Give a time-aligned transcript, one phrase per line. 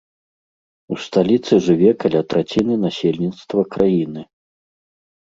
[0.95, 4.21] У сталіцы жыве каля траціны насельніцтва краіны.